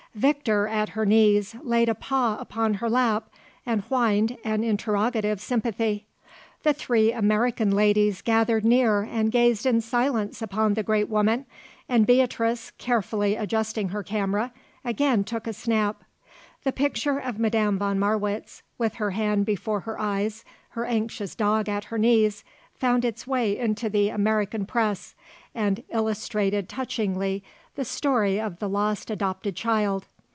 [0.13, 3.29] Victor, at her knees, laid a paw upon her lap
[3.65, 6.05] and whined an interrogative sympathy.
[6.63, 11.45] The three American ladies gathered near and gazed in silence upon the great woman,
[11.87, 14.51] and Beatrice, carefully adjusting her camera,
[14.83, 16.03] again took a snap.
[16.65, 21.69] The picture of Madame von Marwitz, with her hand before her eyes, her anxious dog
[21.69, 22.43] at her knees,
[22.73, 25.15] found its way into the American press
[25.55, 27.43] and illustrated touchingly
[27.75, 30.05] the story of the lost adopted child.